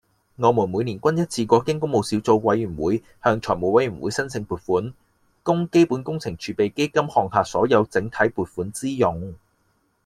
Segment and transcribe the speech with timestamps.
[0.37, 4.91] 我們每年均一次過經工務小組委員會向財務委員會申請撥款，
[5.43, 9.35] 供基本工程儲備基金項下所有整體撥款支用